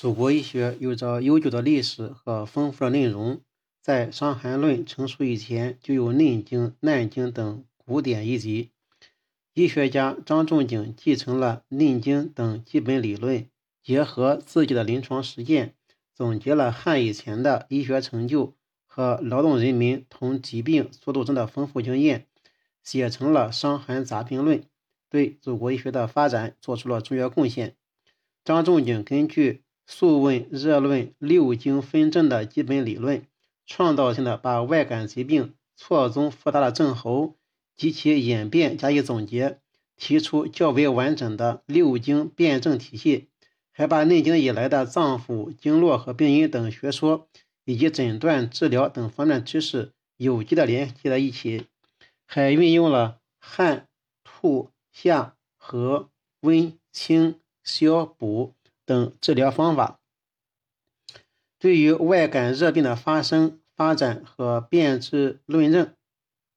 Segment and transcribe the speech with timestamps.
[0.00, 3.40] 祖国医学有着悠久的历史和丰富的内容，
[3.82, 8.70] 在《伤寒论》成熟以前，就有《内经》《难经》等古典医籍。
[9.54, 13.48] 医学家张仲景继承了《内经》等基本理论，
[13.82, 15.74] 结合自己的临床实践，
[16.14, 18.54] 总结了汉以前的医学成就
[18.86, 22.28] 和劳动人民同疾病所斗争的丰富经验，
[22.84, 24.60] 写成了《伤寒杂病论》，
[25.10, 27.74] 对祖国医学的发展做出了重要贡献。
[28.44, 29.52] 张仲景根据
[29.90, 33.26] 《素问·热论》六经分症的基本理论，
[33.66, 37.36] 创造性的把外感疾病错综复杂的症候
[37.74, 39.60] 及其演变加以总结，
[39.96, 43.28] 提出较为完整的六经辨证体系，
[43.72, 47.26] 还把内经以来的脏腑、经络和病因等学说，
[47.64, 51.64] 以及诊断、治疗等方面知识有机的联系在一起，
[52.26, 53.88] 还运用了汗、
[54.22, 56.10] 吐、下、和、
[56.42, 58.54] 温、清、消、补。
[58.88, 60.00] 等治疗方法，
[61.58, 65.92] 对于外感热病的发生、发展和辨治论证、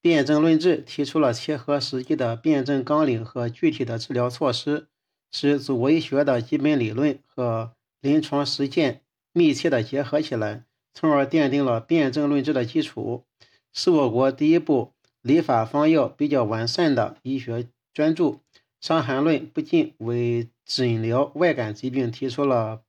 [0.00, 4.86] 辨证论治提出了切合实际的辨证纲领和具体的治疗措施，
[5.32, 9.00] 使祖国医学的基本理论和临床实践
[9.32, 10.62] 密切的结合起来，
[10.94, 13.24] 从而奠定了辨证论治的基础，
[13.72, 18.24] 是我国第一部理法方药比较完善的医学专著。
[18.82, 22.82] 《伤寒论》不仅为诊疗外感疾病提出了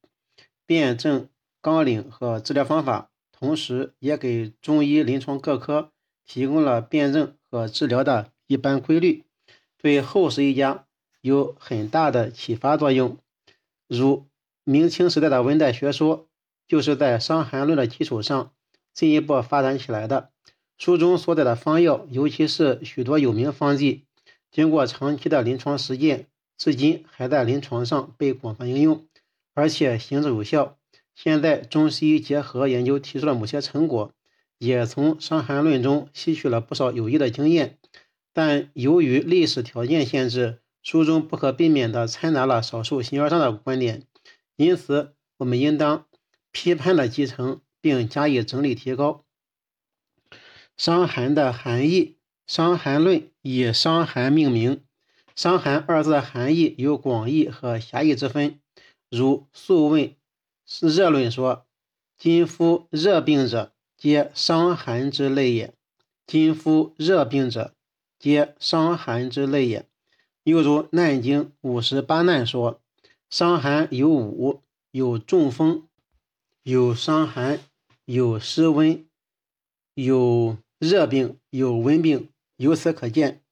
[0.65, 1.29] 辨证
[1.61, 5.91] 纲领和治疗方法，同时也给中医临床各科
[6.25, 9.23] 提供了辨证和治疗的一般规律，
[9.77, 10.87] 对后世医家
[11.21, 13.19] 有很大的启发作用。
[13.87, 14.25] 如
[14.63, 16.27] 明清时代的温带学说，
[16.67, 18.51] 就是在《伤寒论》的基础上
[18.95, 20.31] 进一步发展起来的。
[20.75, 24.05] 书中所载的方药，尤其是许多有名方剂。
[24.53, 26.27] 经过长期的临床实践，
[26.59, 29.07] 至今还在临床上被广泛应用，
[29.55, 30.77] 而且行之有效。
[31.15, 34.13] 现在中西医结合研究提出了某些成果，
[34.59, 37.79] 也从《伤寒论》中吸取了不少有益的经验。
[38.31, 44.05] 但由于历史条件限制，书中不可避免地掺杂了少数形而上的观点，
[44.55, 46.05] 因此我们应当
[46.51, 49.25] 批判的继承并加以整理提高。
[50.77, 52.17] 伤寒的含义。
[52.45, 54.83] 《伤寒论》以伤寒命名
[55.35, 58.59] ，“伤寒”二字的含义有广义和狭义之分。
[59.09, 60.01] 如《素问·
[60.67, 61.65] 热论》说
[62.17, 65.73] ：“今夫热病者，皆伤寒之类也。”
[66.27, 67.73] 今夫热病者，
[68.19, 69.85] 皆伤寒之类也。
[70.43, 72.81] 又如《难经·五十八难》说
[73.29, 74.61] ：“伤寒有五，
[74.91, 75.87] 有中风，
[76.63, 77.59] 有伤寒，
[78.05, 79.05] 有湿温，
[79.93, 83.43] 有热病，有温病。”由此可见，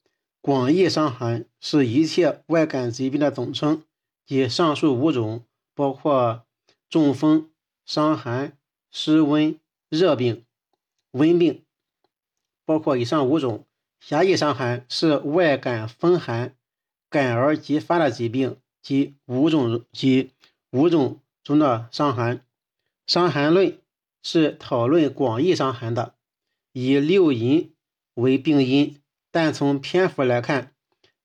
[0.41, 3.83] 广义伤寒是一切外感疾病的总称，
[4.25, 6.45] 即上述五种，包括
[6.89, 7.49] 中风、
[7.85, 8.57] 伤寒、
[8.91, 10.45] 湿温、热病、
[11.11, 11.63] 温病，
[12.63, 13.65] 包括以上五种。
[13.99, 16.55] 狭义伤寒是外感风寒，
[17.09, 20.31] 感而即发的疾病，即五种及
[20.71, 22.37] 五种中的伤寒。
[23.05, 23.67] 《伤寒论》
[24.23, 26.15] 是讨论广义伤寒的，
[26.71, 27.73] 以六淫。
[28.21, 29.01] 为病因，
[29.31, 30.71] 但从篇幅来看，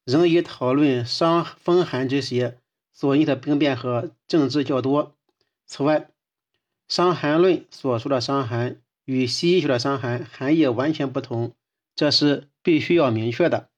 [0.05, 2.59] 仍以讨论伤风寒之邪
[2.93, 5.15] 所引起的病变和症治较多。
[5.67, 6.01] 此外，
[6.89, 11.55] 《伤寒论》所说的伤寒与西医学的伤寒含义完全不同，
[11.95, 13.69] 这是必须要明确的。